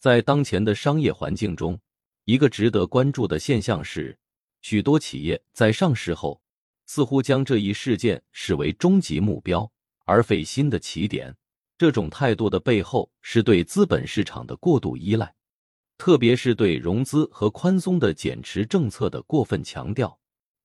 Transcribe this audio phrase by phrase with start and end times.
[0.00, 1.78] 在当前的商业环境中，
[2.24, 4.18] 一个值得关注的现象是，
[4.62, 6.40] 许多企业在上市后，
[6.86, 9.70] 似乎将这一事件视为终极目标，
[10.06, 11.36] 而非新的起点。
[11.76, 15.34] 这种态度的背后，是对资本市场的过度依赖，
[15.98, 20.18] 特别是对融资和宽松的减持政策的过分强调，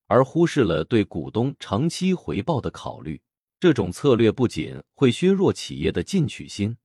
[0.07, 3.21] 而忽视了对股东长期回报的考虑。
[3.59, 6.77] 这种策略不仅会削弱企业的进取心，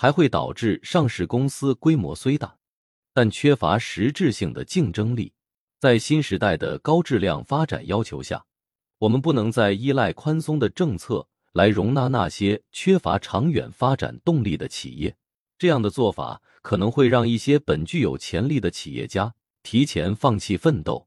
[0.00, 2.56] 还会导致上市公司规模虽大，
[3.12, 5.34] 但缺乏实质性的竞争力。
[5.78, 8.42] 在新时代的高质量发展要求下，
[8.96, 15.14] 我们不能再依赖宽松的政策来容纳那些缺乏长远发展动力的企业。
[15.58, 21.06] 这样的做法可能会让一些本具有潜力的企业家提前放弃奋斗，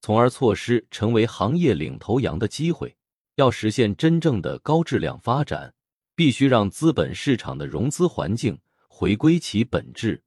[0.00, 2.94] 从而错失成为行业领头羊的机会。
[3.34, 5.74] 要实现真正的高质量发展，
[6.18, 10.20] 必须让资本市场的融资环境回归其本质，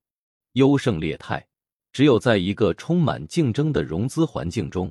[0.54, 1.46] 优胜劣汰。
[1.92, 4.90] 只有在一个充满竞争的融资环境中，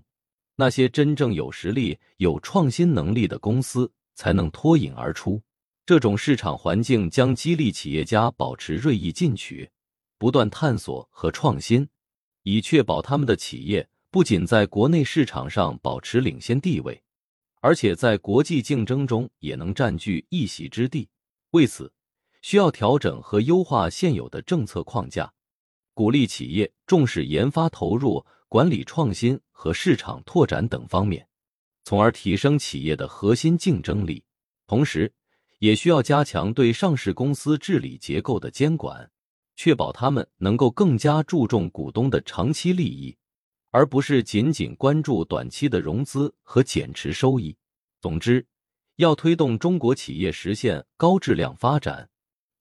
[0.56, 5.40] 那些真正有实力、有创新能力的公司才能脱颖而出。
[5.86, 9.70] 这种市场环境将激励企业家保持锐意进取，
[10.18, 11.88] 不断探索和创新，
[12.42, 17.02] 以确保他们的企业不仅在国内市场上保持领先地位。
[17.60, 21.08] 而且在国际竞争中也能占据一席之地。
[21.50, 21.92] 为此，
[22.42, 25.32] 需要调整和优化现有的政策框架，
[25.94, 31.26] 鼓励企业重视研发投入、管理创新和市场拓展等方面，
[31.84, 34.24] 从而提升企业的核心竞争力。
[34.66, 35.12] 同时，
[35.58, 39.10] 也需要加强对上市公司治理结构的监管，
[39.56, 43.16] 确保他们能够更加注重股东的长期利益。
[43.70, 47.56] 而不是仅仅关注短期的融资和减持收益。
[48.00, 48.46] 总之，
[48.96, 52.08] 要推动中国企业实现高质量发展，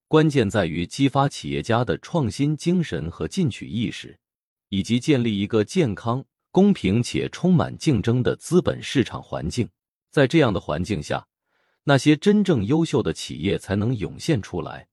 [0.07, 4.19] 关键在于激发企业家的创新精神和进取意识，
[4.69, 9.69] 以及建立一个健康、公平且充满竞争的资本市场环境。
[10.11, 11.27] 在这样的环境下，
[11.85, 14.88] 那些真正优秀的企业才能涌现出来。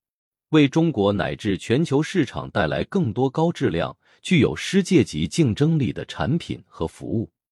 [0.51, 7.29] 为中国乃至全球市场带来更多高质量、具有世界级竞争力的产品和服务。